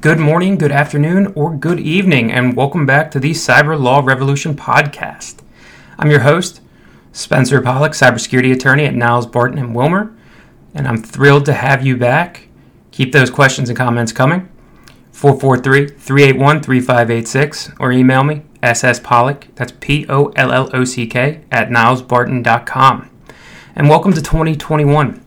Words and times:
Good 0.00 0.20
morning, 0.20 0.58
good 0.58 0.70
afternoon, 0.70 1.32
or 1.34 1.52
good 1.52 1.80
evening, 1.80 2.30
and 2.30 2.54
welcome 2.54 2.86
back 2.86 3.10
to 3.10 3.18
the 3.18 3.32
Cyber 3.32 3.76
Law 3.76 3.98
Revolution 3.98 4.54
podcast. 4.54 5.40
I'm 5.98 6.08
your 6.08 6.20
host, 6.20 6.60
Spencer 7.10 7.60
Pollock, 7.60 7.94
cybersecurity 7.94 8.52
attorney 8.52 8.84
at 8.84 8.94
Niles 8.94 9.26
Barton 9.26 9.58
and 9.58 9.74
Wilmer, 9.74 10.14
and 10.72 10.86
I'm 10.86 11.02
thrilled 11.02 11.46
to 11.46 11.52
have 11.52 11.84
you 11.84 11.96
back. 11.96 12.46
Keep 12.92 13.10
those 13.10 13.28
questions 13.28 13.70
and 13.70 13.76
comments 13.76 14.12
coming. 14.12 14.48
443 15.10 15.98
381 15.98 16.62
3586 16.62 17.72
or 17.80 17.90
email 17.90 18.22
me, 18.22 18.42
sspollock, 18.62 19.52
that's 19.56 19.72
P 19.80 20.06
O 20.08 20.26
L 20.36 20.52
L 20.52 20.70
O 20.72 20.84
C 20.84 21.08
K, 21.08 21.40
at 21.50 21.70
nilesbarton.com. 21.70 23.10
And 23.74 23.88
welcome 23.88 24.12
to 24.12 24.22
2021. 24.22 25.24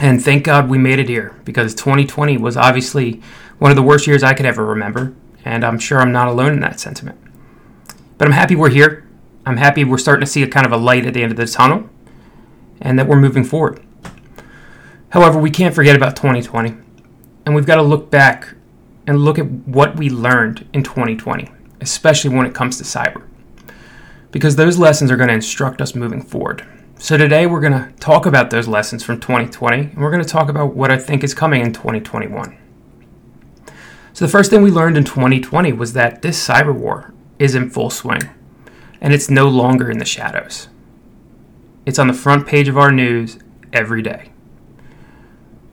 And 0.00 0.22
thank 0.22 0.44
God 0.44 0.68
we 0.68 0.78
made 0.78 1.00
it 1.00 1.08
here 1.08 1.34
because 1.44 1.74
2020 1.74 2.38
was 2.38 2.56
obviously 2.56 3.20
one 3.58 3.70
of 3.70 3.76
the 3.76 3.82
worst 3.82 4.06
years 4.06 4.22
I 4.22 4.34
could 4.34 4.46
ever 4.46 4.64
remember, 4.64 5.14
and 5.44 5.64
I'm 5.64 5.78
sure 5.78 6.00
I'm 6.00 6.12
not 6.12 6.28
alone 6.28 6.54
in 6.54 6.60
that 6.60 6.80
sentiment. 6.80 7.18
But 8.16 8.26
I'm 8.26 8.32
happy 8.32 8.56
we're 8.56 8.70
here. 8.70 9.06
I'm 9.46 9.56
happy 9.56 9.84
we're 9.84 9.98
starting 9.98 10.24
to 10.24 10.30
see 10.30 10.42
a 10.42 10.48
kind 10.48 10.66
of 10.66 10.72
a 10.72 10.76
light 10.76 11.06
at 11.06 11.14
the 11.14 11.22
end 11.22 11.32
of 11.32 11.36
the 11.36 11.46
tunnel 11.46 11.88
and 12.80 12.98
that 12.98 13.06
we're 13.06 13.16
moving 13.16 13.44
forward. 13.44 13.82
However, 15.10 15.38
we 15.38 15.50
can't 15.50 15.74
forget 15.74 15.96
about 15.96 16.16
2020, 16.16 16.76
and 17.46 17.54
we've 17.54 17.66
got 17.66 17.76
to 17.76 17.82
look 17.82 18.10
back 18.10 18.54
and 19.06 19.18
look 19.24 19.38
at 19.38 19.50
what 19.50 19.96
we 19.96 20.10
learned 20.10 20.68
in 20.72 20.82
2020, 20.82 21.50
especially 21.80 22.34
when 22.34 22.46
it 22.46 22.54
comes 22.54 22.76
to 22.76 22.84
cyber, 22.84 23.22
because 24.30 24.56
those 24.56 24.78
lessons 24.78 25.10
are 25.10 25.16
going 25.16 25.28
to 25.28 25.34
instruct 25.34 25.80
us 25.80 25.94
moving 25.94 26.22
forward. 26.22 26.66
So, 26.98 27.16
today 27.16 27.46
we're 27.46 27.60
going 27.60 27.72
to 27.72 27.92
talk 28.00 28.26
about 28.26 28.50
those 28.50 28.68
lessons 28.68 29.02
from 29.02 29.18
2020, 29.20 29.78
and 29.78 29.96
we're 29.96 30.10
going 30.10 30.22
to 30.22 30.28
talk 30.28 30.48
about 30.48 30.74
what 30.74 30.90
I 30.90 30.98
think 30.98 31.24
is 31.24 31.32
coming 31.32 31.62
in 31.62 31.72
2021. 31.72 32.58
So, 34.18 34.26
the 34.26 34.32
first 34.32 34.50
thing 34.50 34.62
we 34.62 34.72
learned 34.72 34.96
in 34.96 35.04
2020 35.04 35.72
was 35.74 35.92
that 35.92 36.22
this 36.22 36.44
cyber 36.44 36.74
war 36.74 37.14
is 37.38 37.54
in 37.54 37.70
full 37.70 37.88
swing, 37.88 38.22
and 39.00 39.14
it's 39.14 39.30
no 39.30 39.46
longer 39.46 39.92
in 39.92 39.98
the 39.98 40.04
shadows. 40.04 40.66
It's 41.86 42.00
on 42.00 42.08
the 42.08 42.12
front 42.12 42.44
page 42.44 42.66
of 42.66 42.76
our 42.76 42.90
news 42.90 43.38
every 43.72 44.02
day. 44.02 44.32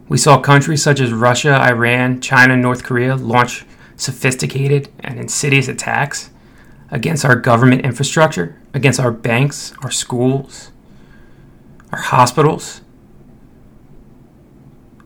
We 0.08 0.20
saw 0.20 0.40
countries 0.40 0.84
such 0.84 1.00
as 1.00 1.12
Russia, 1.12 1.60
Iran, 1.60 2.22
China, 2.22 2.54
and 2.54 2.62
North 2.62 2.84
Korea 2.84 3.16
launch 3.16 3.66
sophisticated 3.96 4.90
and 5.00 5.20
insidious 5.20 5.68
attacks 5.68 6.30
against 6.92 7.26
our 7.26 7.36
government 7.36 7.84
infrastructure, 7.84 8.62
against 8.76 9.00
our 9.00 9.12
banks, 9.12 9.74
our 9.82 9.90
schools, 9.90 10.70
our 11.92 12.02
hospitals. 12.02 12.82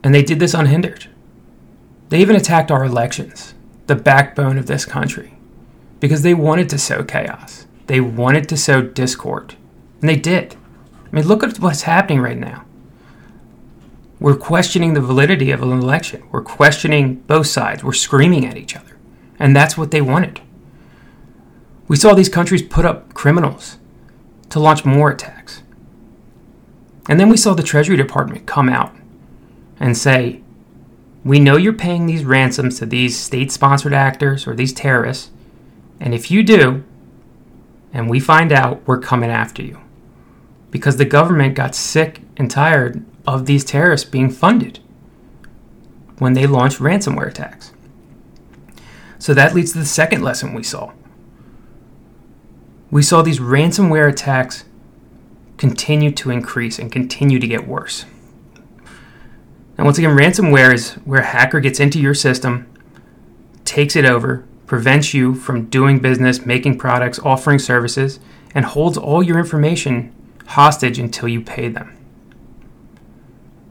And 0.04 0.14
they 0.14 0.24
did 0.24 0.40
this 0.40 0.54
unhindered. 0.54 1.09
They 2.10 2.20
even 2.22 2.36
attacked 2.36 2.72
our 2.72 2.84
elections, 2.84 3.54
the 3.88 3.96
backbone 3.96 4.58
of 4.58 4.66
this 4.66 4.86
country, 4.86 5.34
because 6.00 6.24
they 6.24 6.34
wanted 6.34 6.70
to 6.70 6.78
sow 6.78 7.04
chaos. 7.04 7.68
They 7.88 8.02
wanted 8.02 8.50
to 8.50 8.58
sow 8.58 8.82
discord. 8.82 9.56
And 10.02 10.10
they 10.10 10.16
did. 10.16 10.56
I 11.12 11.16
mean, 11.16 11.28
look 11.28 11.44
at 11.44 11.60
what's 11.60 11.84
happening 11.84 12.22
right 12.22 12.38
now. 12.38 12.66
We're 14.20 14.36
questioning 14.36 14.94
the 14.94 15.02
validity 15.02 15.52
of 15.52 15.62
an 15.62 15.72
election. 15.72 16.24
We're 16.32 16.42
questioning 16.42 17.16
both 17.22 17.48
sides. 17.48 17.84
We're 17.84 17.94
screaming 17.94 18.46
at 18.46 18.58
each 18.58 18.76
other. 18.76 18.98
And 19.40 19.56
that's 19.56 19.78
what 19.78 19.92
they 19.92 20.02
wanted. 20.02 20.42
We 21.88 21.96
saw 21.96 22.14
these 22.14 22.30
countries 22.30 22.62
put 22.62 22.86
up 22.86 23.14
criminals 23.14 23.78
to 24.50 24.60
launch 24.60 24.84
more 24.86 25.10
attacks. 25.10 25.64
And 27.08 27.20
then 27.20 27.30
we 27.30 27.38
saw 27.38 27.54
the 27.54 27.64
Treasury 27.64 27.98
Department 27.98 28.46
come 28.46 28.70
out 28.70 28.94
and 29.80 29.98
say, 29.98 30.42
We 31.30 31.40
know 31.40 31.58
you're 31.58 31.74
paying 31.74 32.08
these 32.08 32.26
ransoms 32.26 32.80
to 32.80 32.88
these 32.88 33.16
state 33.16 33.52
sponsored 33.52 33.94
actors 33.94 34.48
or 34.48 34.56
these 34.56 34.74
terrorists, 34.74 35.30
and 36.00 36.12
if 36.16 36.32
you 36.32 36.42
do, 36.42 36.84
and 37.94 38.10
we 38.10 38.20
find 38.20 38.52
out, 38.52 38.82
we're 38.88 38.98
coming 38.98 39.30
after 39.30 39.62
you. 39.62 39.80
Because 40.72 40.98
the 40.98 41.06
government 41.06 41.54
got 41.54 41.76
sick 41.76 42.22
and 42.36 42.50
tired 42.50 43.06
of 43.28 43.46
these 43.46 43.64
terrorists 43.64 44.10
being 44.10 44.32
funded 44.32 44.80
when 46.18 46.34
they 46.34 46.48
launched 46.48 46.80
ransomware 46.80 47.28
attacks. 47.28 47.74
So 49.20 49.36
that 49.36 49.54
leads 49.54 49.74
to 49.74 49.78
the 49.78 49.86
second 49.86 50.24
lesson 50.24 50.56
we 50.56 50.64
saw. 50.64 50.94
We 52.90 53.04
saw 53.04 53.22
these 53.22 53.40
ransomware 53.40 54.10
attacks 54.10 54.66
continue 55.58 56.10
to 56.10 56.32
increase 56.32 56.80
and 56.80 56.92
continue 56.92 57.38
to 57.38 57.48
get 57.48 57.68
worse. 57.68 58.06
And 59.80 59.86
once 59.86 59.98
again, 59.98 60.18
ransomware 60.18 60.74
is 60.74 60.96
where 61.06 61.22
a 61.22 61.26
hacker 61.26 61.62
gets 61.62 61.80
into 61.80 62.02
your 62.02 62.14
system, 62.14 62.68
takes 63.64 63.96
it 63.96 64.04
over, 64.04 64.46
prevents 64.66 65.14
you 65.14 65.34
from 65.34 65.70
doing 65.70 66.00
business, 66.00 66.46
making 66.46 66.78
products, 66.78 67.18
offering 67.20 67.60
services, 67.60 68.20
and 68.54 68.66
holds 68.66 68.98
all 68.98 69.24
your 69.24 69.40
information 69.40 70.14
hostage 70.48 71.00
until 71.00 71.30
you 71.30 71.40
pay 71.40 71.70
them. 71.70 71.96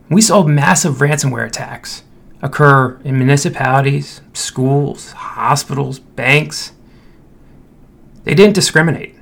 We 0.09 0.23
saw 0.23 0.45
massive 0.45 0.95
ransomware 0.95 1.47
attacks 1.47 2.05
occur 2.41 2.99
in 3.05 3.19
municipalities, 3.19 4.23
schools, 4.33 5.13
hospitals, 5.13 5.99
banks. 5.99 6.73
They 8.25 8.35
didn't 8.35 8.55
discriminate. 8.55 9.15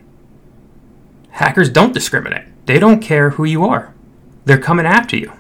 Hackers 1.31 1.69
don't 1.69 1.93
discriminate. 1.93 2.45
They 2.67 2.79
don't 2.79 3.01
care 3.01 3.31
who 3.31 3.43
you 3.43 3.65
are. 3.65 3.93
They're 4.45 4.57
coming 4.57 4.87
after 4.87 5.17
you 5.17 5.33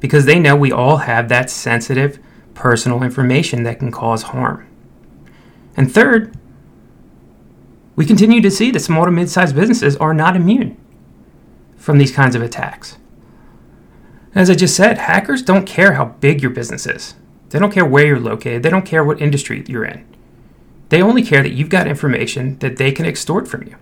because 0.00 0.24
they 0.24 0.38
know 0.38 0.56
we 0.56 0.72
all 0.72 0.98
have 0.98 1.28
that 1.28 1.50
sensitive 1.50 2.18
personal 2.54 3.02
information 3.02 3.62
that 3.62 3.78
can 3.78 3.92
cause 3.92 4.24
harm. 4.24 4.66
And 5.76 5.92
third, 5.92 6.34
we 7.96 8.04
continue 8.04 8.40
to 8.40 8.50
see 8.50 8.70
that 8.70 8.80
small 8.80 9.04
to 9.04 9.10
mid 9.10 9.30
sized 9.30 9.54
businesses 9.54 9.96
are 9.96 10.14
not 10.14 10.36
immune 10.36 10.76
from 11.76 11.98
these 11.98 12.12
kinds 12.12 12.34
of 12.34 12.42
attacks. 12.42 12.98
As 14.34 14.48
I 14.48 14.54
just 14.54 14.76
said, 14.76 14.98
hackers 14.98 15.42
don't 15.42 15.66
care 15.66 15.94
how 15.94 16.06
big 16.06 16.40
your 16.40 16.50
business 16.50 16.86
is. 16.86 17.14
They 17.50 17.58
don't 17.58 17.72
care 17.72 17.84
where 17.84 18.06
you're 18.06 18.20
located. 18.20 18.62
They 18.62 18.70
don't 18.70 18.86
care 18.86 19.04
what 19.04 19.20
industry 19.20 19.64
you're 19.66 19.84
in. 19.84 20.06
They 20.88 21.02
only 21.02 21.22
care 21.22 21.42
that 21.42 21.52
you've 21.52 21.68
got 21.68 21.86
information 21.86 22.58
that 22.58 22.76
they 22.76 22.92
can 22.92 23.06
extort 23.06 23.48
from 23.48 23.64
you, 23.64 23.76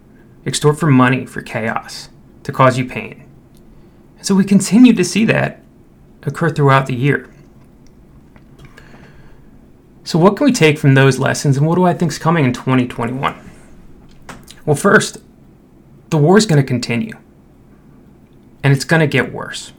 extort 0.47 0.79
for 0.79 0.87
money, 0.87 1.27
for 1.27 1.43
chaos 1.43 2.09
to 2.45 2.53
cause 2.53 2.79
you 2.79 2.87
pain. 2.87 3.25
And 4.17 4.27
so 4.27 4.35
we 4.35 4.45
continue 4.45 4.95
to 4.95 5.05
see 5.05 5.25
that 5.27 5.63
occur 6.23 6.51
throughout 6.51 6.87
the 6.87 6.95
year. 6.95 7.29
So, 10.05 10.19
what 10.19 10.37
can 10.37 10.47
we 10.47 10.53
take 10.53 10.79
from 10.79 10.95
those 10.95 11.19
lessons, 11.19 11.57
and 11.57 11.67
what 11.67 11.77
do 11.77 11.85
I 11.85 11.93
think 11.93 12.13
is 12.13 12.19
coming 12.19 12.45
in 12.45 12.53
2021? 12.53 13.37
Well, 14.65 14.77
first, 14.77 15.19
the 16.11 16.17
war 16.17 16.39
is 16.39 16.47
going 16.47 16.61
to 16.61 16.67
continue, 16.67 17.17
and 18.63 18.73
it's 18.73 18.85
going 18.85 19.01
to 19.01 19.07
get 19.07 19.33
worse. 19.33 19.73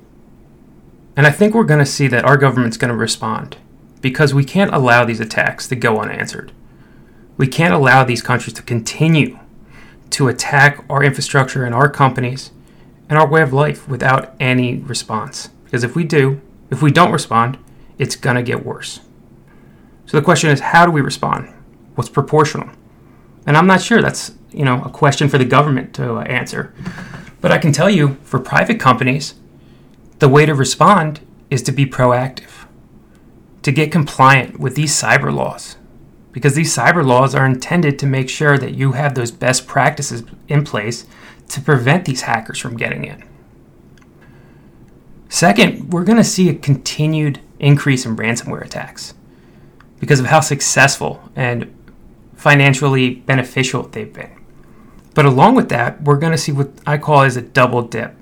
And 1.16 1.26
I 1.26 1.32
think 1.32 1.54
we're 1.54 1.64
going 1.64 1.80
to 1.80 1.86
see 1.86 2.08
that 2.08 2.26
our 2.26 2.38
government's 2.38 2.78
going 2.78 2.90
to 2.90 2.96
respond 2.96 3.58
because 4.02 4.34
we 4.34 4.46
can't 4.46 4.74
allow 4.74 5.04
these 5.04 5.20
attacks 5.20 5.68
to 5.68 5.76
go 5.76 6.00
unanswered. 6.00 6.52
We 7.36 7.48
can't 7.48 7.74
allow 7.74 8.04
these 8.04 8.22
countries 8.22 8.54
to 8.54 8.62
continue 8.62 9.40
to 10.12 10.28
attack 10.28 10.86
our 10.90 11.04
infrastructure 11.04 11.66
and 11.66 11.74
our 11.74 11.90
companies 11.90 12.52
and 13.10 13.18
our 13.18 13.28
way 13.28 13.42
of 13.42 13.52
life 13.52 13.88
without 13.88 14.34
any 14.40 14.78
response. 14.78 15.50
Because 15.70 15.84
if 15.84 15.96
we 15.96 16.04
do, 16.04 16.42
if 16.72 16.82
we 16.82 16.92
don't 16.92 17.12
respond, 17.12 17.60
it's 18.00 18.16
going 18.16 18.36
to 18.36 18.42
get 18.42 18.66
worse. 18.66 19.02
So 20.08 20.18
the 20.18 20.24
question 20.24 20.50
is 20.50 20.60
how 20.60 20.86
do 20.86 20.92
we 20.92 21.02
respond? 21.02 21.54
What's 21.94 22.10
proportional? 22.10 22.70
And 23.46 23.56
I'm 23.56 23.68
not 23.68 23.82
sure 23.82 24.02
that's, 24.02 24.34
you 24.52 24.66
know, 24.66 24.82
a 24.84 24.90
question 24.90 25.30
for 25.30 25.38
the 25.38 25.46
government 25.46 25.94
to 25.96 26.16
uh, 26.16 26.22
answer. 26.24 26.74
But 27.42 27.52
I 27.52 27.58
can 27.58 27.72
tell 27.72 27.90
you 27.90 28.16
for 28.24 28.40
private 28.40 28.80
companies, 28.80 29.36
the 30.18 30.30
way 30.30 30.46
to 30.46 30.56
respond 30.56 31.22
is 31.50 31.62
to 31.64 31.72
be 31.72 31.86
proactive. 31.86 32.66
To 33.64 33.72
get 33.72 33.92
compliant 33.92 34.60
with 34.60 34.76
these 34.76 35.00
cyber 35.00 35.34
laws 35.34 35.76
because 36.32 36.56
these 36.56 36.76
cyber 36.76 37.06
laws 37.06 37.34
are 37.34 37.46
intended 37.46 37.98
to 38.00 38.06
make 38.06 38.30
sure 38.30 38.58
that 38.58 38.74
you 38.74 38.94
have 38.94 39.16
those 39.16 39.32
best 39.32 39.68
practices 39.68 40.24
in 40.48 40.64
place 40.64 41.06
to 41.50 41.62
prevent 41.62 42.06
these 42.06 42.22
hackers 42.22 42.60
from 42.60 42.78
getting 42.78 43.04
in. 43.04 43.24
Second, 45.30 45.94
we're 45.94 46.04
going 46.04 46.18
to 46.18 46.24
see 46.24 46.50
a 46.50 46.56
continued 46.56 47.40
increase 47.60 48.06
in 48.06 48.18
ransomware 48.18 48.66
attacks 48.66 49.14
because 50.00 50.20
of 50.20 50.26
how 50.26 50.40
successful 50.40 51.30
and 51.36 51.74
financially 52.36 53.16
beneficial 53.16 53.84
they've 53.84 54.12
been. 54.12 54.32
But 55.14 55.26
along 55.26 55.56
with 55.56 55.70
that, 55.70 56.02
we're 56.04 56.18
going 56.18 56.32
to 56.32 56.38
see 56.38 56.52
what 56.52 56.72
I 56.86 56.98
call 56.98 57.22
as 57.22 57.38
a 57.38 57.42
double 57.42 57.84
dip. 57.84 58.16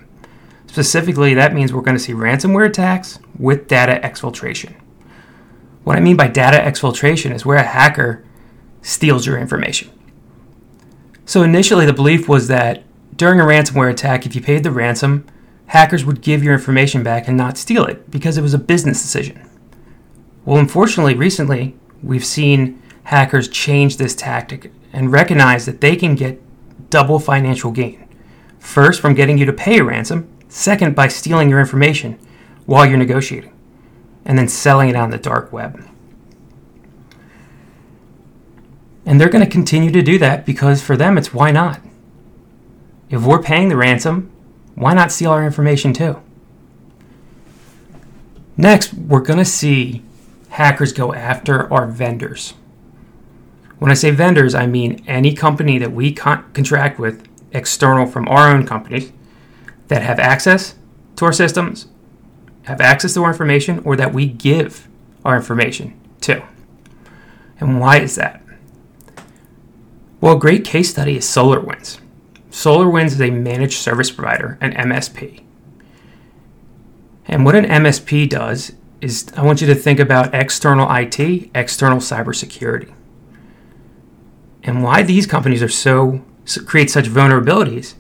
Specifically, 0.68 1.33
that 1.33 1.54
means 1.54 1.71
we're 1.71 1.81
going 1.81 1.98
to 1.98 2.04
see 2.04 2.13
ransomware 2.13 2.68
attacks 2.68 3.19
with 3.39 3.68
data 3.68 4.00
exfiltration. 4.06 4.75
What 5.83 5.95
I 5.95 6.01
mean 6.01 6.18
by 6.18 6.27
data 6.27 6.57
exfiltration 6.57 7.33
is 7.33 7.45
where 7.45 7.57
a 7.57 7.63
hacker 7.63 8.25
steals 8.81 9.25
your 9.25 9.38
information. 9.38 9.89
So 11.25 11.44
initially, 11.44 11.86
the 11.86 11.94
belief 11.94 12.27
was 12.27 12.48
that 12.50 12.83
during 13.15 13.39
a 13.39 13.44
ransomware 13.44 13.92
attack, 13.92 14.25
if 14.25 14.36
you 14.36 14.42
paid 14.42 14.63
the 14.63 14.71
ransom, 14.71 15.25
hackers 15.68 16.06
would 16.06 16.22
give 16.22 16.44
your 16.44 16.54
information 16.54 17.04
back 17.04 17.28
and 17.28 17.38
not 17.38 17.58
steal 17.58 17.86
it 17.86 18.10
because 18.10 18.38
it 18.38 18.42
was 18.42 18.54
a 18.54 18.60
business 18.60 19.02
decision. 19.02 19.48
Well, 20.46 20.58
unfortunately, 20.58 21.16
recently, 21.16 21.75
we've 22.02 22.25
seen 22.25 22.81
hackers 23.04 23.48
change 23.48 23.98
this 23.98 24.16
tactic 24.16 24.72
and 24.94 25.12
recognize 25.12 25.66
that 25.66 25.81
they 25.81 25.96
can 25.96 26.16
get 26.16 26.42
double 26.90 27.19
financial 27.19 27.72
gain. 27.72 28.08
First, 28.60 29.02
from 29.02 29.14
getting 29.14 29.38
you 29.38 29.46
to 29.46 29.54
pay 29.54 29.80
a 29.80 29.84
ransom, 29.84 30.30
second, 30.48 30.96
by 30.96 31.10
stealing 31.10 31.50
your 31.50 31.60
information 31.60 32.18
while 32.66 32.86
you're 32.86 32.98
negotiating, 32.98 33.54
and 34.25 34.38
then 34.38 34.48
selling 34.48 34.90
it 34.90 34.96
on 34.96 35.10
the 35.10 35.18
dark 35.18 35.52
web. 35.52 35.86
And 39.06 39.20
they're 39.20 39.30
going 39.30 39.44
to 39.44 39.50
continue 39.50 39.92
to 39.92 40.02
do 40.02 40.18
that 40.20 40.46
because 40.46 40.81
for 40.81 40.98
them, 40.98 41.18
it's 41.18 41.34
why 41.34 41.52
not? 41.52 41.80
If 43.10 43.24
we're 43.24 43.42
paying 43.42 43.70
the 43.70 43.78
ransom, 43.78 44.31
why 44.77 44.94
not 44.94 45.12
steal 45.12 45.31
our 45.31 45.44
information 45.44 45.91
too? 45.91 46.21
Next, 48.56 48.94
we're 48.94 49.21
going 49.21 49.39
to 49.39 49.45
see 49.45 50.03
hackers 50.50 50.94
go 50.94 51.15
after 51.15 51.71
our 51.74 51.88
vendors. 51.88 52.53
When 53.79 53.89
I 53.89 53.95
say 53.95 54.12
vendors, 54.12 54.53
I 54.53 54.68
mean 54.68 55.03
any 55.07 55.33
company 55.33 55.79
that 55.79 55.91
we 55.91 56.13
con- 56.13 56.45
contract 56.53 57.00
with 57.00 57.27
external 57.51 58.06
from 58.06 58.27
our 58.27 58.53
own 58.53 58.68
companies 58.68 59.12
that 59.88 60.03
have 60.03 60.19
access 60.19 60.75
to 61.15 61.25
our 61.25 61.33
systems, 61.33 61.88
have 62.63 62.79
access 62.79 63.15
to 63.15 63.24
our 63.24 63.31
information, 63.31 63.79
or 63.83 63.95
that 63.95 64.13
we 64.13 64.27
give 64.27 64.88
our 65.25 65.35
information 65.35 66.00
to. 66.21 66.44
And 67.59 67.79
why 67.79 68.00
is 68.00 68.15
that? 68.15 68.44
Well, 70.21 70.35
a 70.38 70.39
great 70.39 70.63
case 70.63 70.91
study 70.91 71.18
is 71.18 71.25
SolarWinds. 71.25 72.00
SolarWinds 72.57 73.12
is 73.12 73.21
a 73.21 73.30
managed 73.30 73.77
service 73.77 74.09
provider, 74.09 74.57
an 74.62 74.74
MSP. 74.74 75.44
And 77.27 77.45
what 77.45 77.56
an 77.56 77.65
MSP 77.65 78.27
does 78.27 78.74
is 79.00 79.31
I 79.38 79.44
want 79.44 79.62
you 79.62 79.68
to 79.68 79.75
think 79.75 80.00
about 80.00 80.33
external 80.33 80.92
IT, 80.92 81.51
external 81.54 82.00
cybersecurity. 82.00 82.92
And 84.63 84.81
why 84.81 85.04
these 85.04 85.27
companies 85.27 85.62
are 85.62 85.69
so 85.69 86.24
create 86.65 86.89
such 86.89 87.06
vulnerabilities 87.06 87.94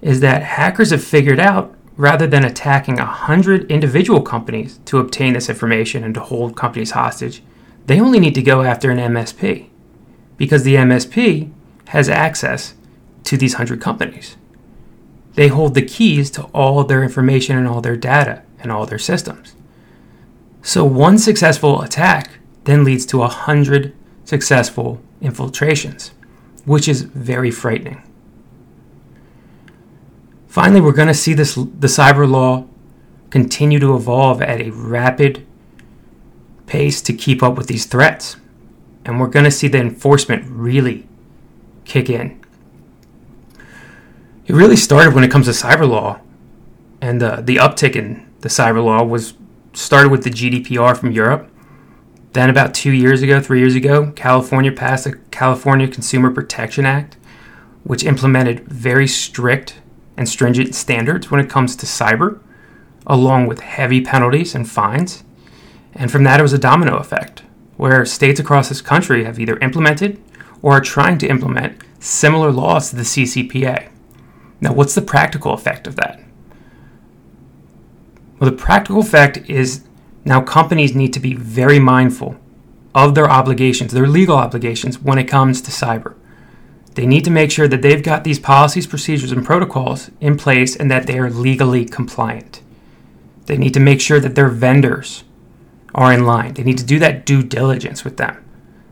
is 0.00 0.20
that 0.20 0.42
hackers 0.42 0.90
have 0.90 1.04
figured 1.04 1.38
out 1.38 1.74
rather 1.98 2.26
than 2.26 2.46
attacking 2.46 2.96
100 2.96 3.70
individual 3.70 4.22
companies 4.22 4.80
to 4.86 5.00
obtain 5.00 5.34
this 5.34 5.50
information 5.50 6.02
and 6.02 6.14
to 6.14 6.20
hold 6.20 6.56
companies 6.56 6.92
hostage, 6.92 7.42
they 7.84 8.00
only 8.00 8.18
need 8.18 8.34
to 8.36 8.42
go 8.42 8.62
after 8.62 8.90
an 8.90 8.96
MSP 8.96 9.68
because 10.38 10.64
the 10.64 10.76
MSP 10.76 11.52
has 11.88 12.08
access 12.08 12.72
to 13.24 13.36
these 13.36 13.54
100 13.54 13.80
companies. 13.80 14.36
They 15.34 15.48
hold 15.48 15.74
the 15.74 15.82
keys 15.82 16.30
to 16.32 16.44
all 16.54 16.84
their 16.84 17.02
information 17.02 17.56
and 17.56 17.66
all 17.66 17.80
their 17.80 17.96
data 17.96 18.42
and 18.60 18.70
all 18.70 18.86
their 18.86 18.98
systems. 18.98 19.54
So 20.62 20.84
one 20.84 21.18
successful 21.18 21.82
attack 21.82 22.38
then 22.64 22.84
leads 22.84 23.06
to 23.06 23.18
100 23.18 23.94
successful 24.24 25.00
infiltrations, 25.20 26.12
which 26.64 26.86
is 26.88 27.02
very 27.02 27.50
frightening. 27.50 28.02
Finally, 30.46 30.82
we're 30.82 30.92
going 30.92 31.08
to 31.08 31.14
see 31.14 31.32
this 31.32 31.54
the 31.54 31.86
cyber 31.86 32.30
law 32.30 32.66
continue 33.30 33.78
to 33.78 33.96
evolve 33.96 34.42
at 34.42 34.60
a 34.60 34.70
rapid 34.70 35.46
pace 36.66 37.00
to 37.00 37.12
keep 37.14 37.42
up 37.42 37.56
with 37.56 37.66
these 37.66 37.86
threats. 37.86 38.36
And 39.04 39.18
we're 39.18 39.28
going 39.28 39.46
to 39.46 39.50
see 39.50 39.66
the 39.66 39.78
enforcement 39.78 40.44
really 40.46 41.08
kick 41.84 42.10
in. 42.10 42.41
It 44.44 44.54
really 44.54 44.76
started 44.76 45.14
when 45.14 45.22
it 45.22 45.30
comes 45.30 45.46
to 45.46 45.52
cyber 45.52 45.88
law, 45.88 46.20
and 47.00 47.20
the, 47.20 47.42
the 47.44 47.56
uptick 47.56 47.94
in 47.94 48.28
the 48.40 48.48
cyber 48.48 48.84
law 48.84 49.04
was 49.04 49.34
started 49.72 50.10
with 50.10 50.24
the 50.24 50.30
GDPR 50.30 50.96
from 50.96 51.12
Europe. 51.12 51.48
Then, 52.32 52.50
about 52.50 52.74
two 52.74 52.90
years 52.90 53.22
ago, 53.22 53.40
three 53.40 53.60
years 53.60 53.76
ago, 53.76 54.10
California 54.16 54.72
passed 54.72 55.04
the 55.04 55.16
California 55.30 55.86
Consumer 55.86 56.32
Protection 56.32 56.84
Act, 56.84 57.16
which 57.84 58.02
implemented 58.02 58.66
very 58.66 59.06
strict 59.06 59.80
and 60.16 60.28
stringent 60.28 60.74
standards 60.74 61.30
when 61.30 61.38
it 61.38 61.48
comes 61.48 61.76
to 61.76 61.86
cyber, 61.86 62.40
along 63.06 63.46
with 63.46 63.60
heavy 63.60 64.00
penalties 64.00 64.56
and 64.56 64.68
fines. 64.68 65.22
And 65.94 66.10
from 66.10 66.24
that, 66.24 66.40
it 66.40 66.42
was 66.42 66.52
a 66.52 66.58
domino 66.58 66.96
effect, 66.96 67.44
where 67.76 68.04
states 68.04 68.40
across 68.40 68.70
this 68.70 68.80
country 68.80 69.22
have 69.22 69.38
either 69.38 69.58
implemented 69.58 70.20
or 70.62 70.72
are 70.72 70.80
trying 70.80 71.18
to 71.18 71.28
implement 71.28 71.80
similar 72.00 72.50
laws 72.50 72.90
to 72.90 72.96
the 72.96 73.02
CCPA. 73.02 73.91
Now, 74.62 74.72
what's 74.72 74.94
the 74.94 75.02
practical 75.02 75.52
effect 75.52 75.88
of 75.88 75.96
that? 75.96 76.20
Well, 78.38 78.48
the 78.48 78.56
practical 78.56 79.00
effect 79.00 79.38
is 79.50 79.84
now 80.24 80.40
companies 80.40 80.94
need 80.94 81.12
to 81.14 81.20
be 81.20 81.34
very 81.34 81.80
mindful 81.80 82.36
of 82.94 83.16
their 83.16 83.28
obligations, 83.28 83.92
their 83.92 84.06
legal 84.06 84.36
obligations, 84.36 85.00
when 85.00 85.18
it 85.18 85.24
comes 85.24 85.60
to 85.62 85.72
cyber. 85.72 86.14
They 86.94 87.06
need 87.06 87.24
to 87.24 87.30
make 87.30 87.50
sure 87.50 87.66
that 87.66 87.82
they've 87.82 88.02
got 88.02 88.22
these 88.22 88.38
policies, 88.38 88.86
procedures, 88.86 89.32
and 89.32 89.44
protocols 89.44 90.12
in 90.20 90.36
place 90.36 90.76
and 90.76 90.88
that 90.90 91.08
they 91.08 91.18
are 91.18 91.30
legally 91.30 91.84
compliant. 91.84 92.62
They 93.46 93.56
need 93.56 93.74
to 93.74 93.80
make 93.80 94.00
sure 94.00 94.20
that 94.20 94.36
their 94.36 94.48
vendors 94.48 95.24
are 95.92 96.12
in 96.12 96.24
line. 96.24 96.54
They 96.54 96.62
need 96.62 96.78
to 96.78 96.84
do 96.84 97.00
that 97.00 97.26
due 97.26 97.42
diligence 97.42 98.04
with 98.04 98.16
them. 98.16 98.44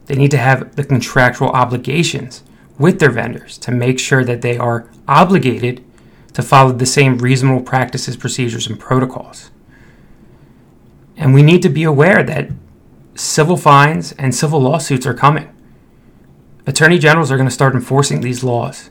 They 0.07 0.17
need 0.17 0.33
to 0.33 0.39
have 0.39 0.75
the 0.75 0.85
contractual 0.85 1.51
obligations 1.51 2.43
with 2.81 2.99
their 2.99 3.11
vendors 3.11 3.59
to 3.59 3.71
make 3.71 3.99
sure 3.99 4.25
that 4.25 4.41
they 4.41 4.57
are 4.57 4.89
obligated 5.07 5.85
to 6.33 6.43
follow 6.43 6.73
the 6.73 6.87
same 6.87 7.19
reasonable 7.19 7.63
practices, 7.63 8.17
procedures, 8.17 8.67
and 8.67 8.81
protocols. 8.81 9.51
And 11.15 11.35
we 11.35 11.43
need 11.43 11.61
to 11.61 11.69
be 11.69 11.85
aware 11.85 12.23
that 12.23 12.49
civil 13.15 13.59
fines 13.59 14.13
and 14.13 14.35
civil 14.35 14.61
lawsuits 14.61 15.05
are 15.05 15.13
coming. 15.13 15.55
Attorney 16.67 16.99
generals 16.99 17.31
are 17.31 17.37
going 17.37 17.49
to 17.49 17.55
start 17.55 17.75
enforcing 17.75 18.23
these 18.23 18.43
laws 18.43 18.89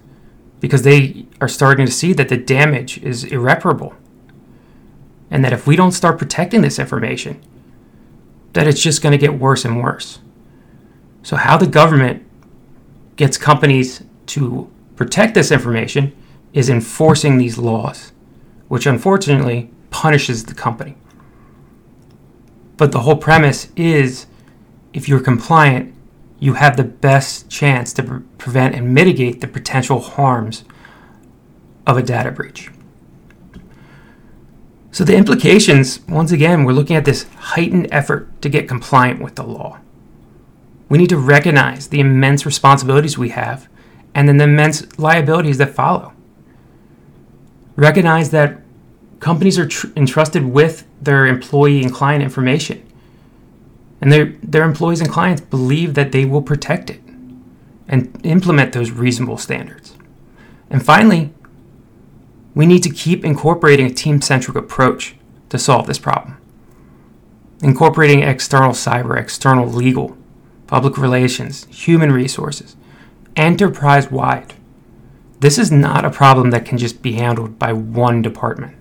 because 0.60 0.84
they 0.84 1.26
are 1.42 1.48
starting 1.48 1.88
to 1.88 1.92
see 1.92 2.14
that 2.14 2.30
the 2.30 2.38
damage 2.38 3.00
is 3.00 3.24
irreparable. 3.24 3.96
And 5.32 5.44
that 5.44 5.54
if 5.54 5.66
we 5.66 5.76
don't 5.76 5.94
start 5.94 6.20
protecting 6.20 6.62
this 6.62 6.78
information, 6.78 7.42
that 8.54 8.68
it's 8.68 8.82
just 8.82 9.02
going 9.02 9.14
to 9.14 9.18
get 9.18 9.40
worse 9.40 9.66
and 9.66 9.82
worse. 9.82 10.20
So, 11.24 11.36
how 11.36 11.58
the 11.58 11.68
government 11.68 12.26
gets 13.20 13.38
companies 13.38 14.02
to 14.26 14.72
protect 14.96 15.34
this 15.34 15.52
information 15.52 16.16
is 16.54 16.70
enforcing 16.70 17.38
these 17.38 17.58
laws, 17.58 18.14
which 18.70 18.86
unfortunately 18.86 19.70
punishes 19.90 20.46
the 20.46 20.54
company. 20.54 20.96
But 22.78 22.94
the 22.94 23.02
whole 23.02 23.18
premise 23.18 23.68
is 23.76 24.28
if 24.94 25.10
you're 25.10 25.20
compliant, 25.20 25.94
you 26.40 26.54
have 26.54 26.78
the 26.78 26.86
best 26.86 27.50
chance 27.50 27.92
to 27.94 28.04
pre- 28.04 28.22
prevent 28.38 28.74
and 28.74 28.94
mitigate 28.94 29.42
the 29.42 29.50
potential 29.50 30.00
harms 30.00 30.64
of 31.86 31.98
a 31.98 32.02
data 32.02 32.32
breach. 32.32 32.72
So, 34.92 35.04
the 35.04 35.18
implications, 35.18 36.00
once 36.08 36.32
again, 36.32 36.64
we're 36.64 36.72
looking 36.72 36.96
at 36.96 37.04
this 37.04 37.24
heightened 37.24 37.90
effort 37.92 38.42
to 38.42 38.48
get 38.48 38.70
compliant 38.70 39.22
with 39.22 39.36
the 39.36 39.44
law. 39.44 39.82
We 40.90 40.98
need 40.98 41.10
to 41.10 41.18
recognize 41.18 41.88
the 41.88 42.00
immense 42.00 42.46
responsibilities 42.46 43.18
we 43.18 43.30
have 43.30 43.70
and 44.16 44.28
then 44.28 44.38
the 44.38 44.46
immense 44.46 44.98
liabilities 45.00 45.60
that 45.60 45.76
follow. 45.76 46.14
Recognize 47.76 48.32
that 48.32 48.62
companies 49.20 49.60
are 49.60 49.68
tr- 49.68 49.88
entrusted 49.96 50.46
with 50.46 50.86
their 51.02 51.28
employee 51.28 51.84
and 51.84 51.94
client 51.94 52.24
information. 52.24 52.86
And 54.02 54.12
their, 54.12 54.34
their 54.42 54.64
employees 54.64 55.02
and 55.02 55.10
clients 55.10 55.42
believe 55.42 55.94
that 55.94 56.12
they 56.12 56.26
will 56.26 56.42
protect 56.42 56.90
it 56.90 57.02
and 57.88 58.20
implement 58.24 58.74
those 58.74 58.92
reasonable 58.92 59.38
standards. 59.38 59.96
And 60.70 60.84
finally, 60.84 61.34
we 62.56 62.66
need 62.66 62.84
to 62.84 62.90
keep 62.90 63.24
incorporating 63.24 63.86
a 63.86 63.94
team 63.94 64.22
centric 64.22 64.56
approach 64.58 65.16
to 65.50 65.58
solve 65.58 65.88
this 65.88 66.00
problem. 66.00 66.38
Incorporating 67.62 68.22
external 68.22 68.72
cyber, 68.72 69.20
external 69.20 69.68
legal, 69.68 70.18
public 70.70 71.00
relations, 71.00 71.66
human 71.72 72.12
resources, 72.12 72.76
enterprise 73.36 74.12
wide. 74.12 74.54
This 75.40 75.58
is 75.58 75.72
not 75.72 76.06
a 76.06 76.12
problem 76.12 76.52
that 76.52 76.64
can 76.64 76.78
just 76.78 77.02
be 77.02 77.14
handled 77.14 77.58
by 77.58 77.74
one 77.74 78.22
department. 78.22 78.76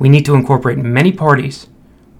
We 0.00 0.08
need 0.08 0.24
to 0.24 0.34
incorporate 0.34 0.78
many 0.78 1.12
parties 1.12 1.68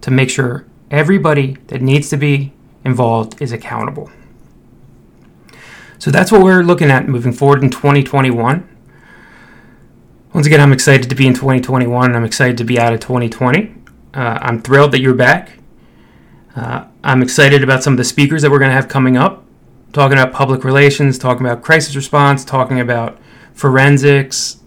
to 0.03 0.13
make 0.13 0.31
sure 0.31 0.65
everybody 0.89 1.57
that 1.67 1.83
needs 1.83 2.11
to 2.11 2.17
be 2.17 2.53
involved 2.85 3.43
is 3.43 3.51
accountable. 3.51 4.09
So 5.99 6.13
that's 6.13 6.31
what 6.31 6.43
we're 6.43 6.63
looking 6.63 6.93
at 6.93 7.09
moving 7.09 7.33
forward 7.33 7.65
in 7.65 7.71
2021. 7.71 8.69
Once 10.33 10.47
again, 10.47 10.61
I'm 10.61 10.73
excited 10.73 11.11
to 11.11 11.17
be 11.17 11.27
in 11.27 11.35
2021 11.35 12.15
I'm 12.15 12.25
excited 12.25 12.57
to 12.59 12.65
be 12.65 12.79
out 12.79 12.93
of 12.93 13.01
2020. 13.01 13.75
Uh, 14.15 14.39
I'm 14.41 14.63
thrilled 14.63 14.93
that 14.93 15.01
you're 15.01 15.13
back. 15.13 15.59
Uh, 16.55 16.85
I'm 17.05 17.23
excited 17.23 17.65
about 17.65 17.83
some 17.83 17.95
of 17.95 17.97
the 17.97 18.05
speakers 18.05 18.43
that 18.43 18.51
we're 18.51 18.61
going 18.61 18.71
to 18.71 18.75
have 18.75 18.89
coming 18.89 19.17
up, 19.17 19.45
talking 19.93 20.17
about 20.17 20.33
public 20.33 20.63
relations, 20.63 21.19
talking 21.19 21.45
about 21.45 21.61
crisis 21.63 21.97
response, 21.97 22.45
talking 22.45 22.79
about 22.79 23.19
forensics, 23.53 24.61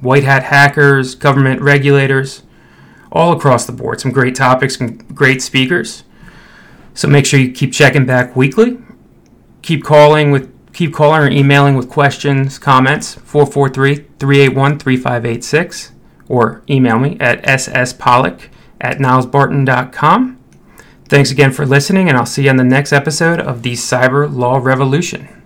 white 0.00 0.24
hat 0.24 0.44
hackers, 0.44 1.14
government 1.14 1.60
regulators, 1.60 2.44
all 3.10 3.32
across 3.32 3.66
the 3.66 3.72
board. 3.72 4.00
Some 4.00 4.10
great 4.10 4.34
topics, 4.34 4.78
some 4.78 4.96
great 4.96 5.42
speakers. 5.42 6.04
So 6.94 7.08
make 7.08 7.26
sure 7.26 7.38
you 7.38 7.52
keep 7.52 7.74
checking 7.74 8.06
back 8.06 8.34
weekly. 8.34 8.78
Keep 9.60 9.84
calling 9.84 10.30
with 10.30 10.50
keep 10.72 10.94
calling 10.94 11.20
or 11.20 11.28
emailing 11.30 11.74
with 11.74 11.90
questions, 11.90 12.58
comments 12.58 13.16
443-381-3586 13.16 15.90
or 16.28 16.62
email 16.70 16.98
me 16.98 17.18
at 17.20 17.42
sspollock 17.42 18.48
at 18.80 18.96
nilesbarton.com. 18.96 20.41
Thanks 21.12 21.30
again 21.30 21.52
for 21.52 21.66
listening, 21.66 22.08
and 22.08 22.16
I'll 22.16 22.24
see 22.24 22.44
you 22.44 22.48
on 22.48 22.56
the 22.56 22.64
next 22.64 22.90
episode 22.90 23.38
of 23.38 23.60
the 23.60 23.74
Cyber 23.74 24.34
Law 24.34 24.56
Revolution. 24.56 25.41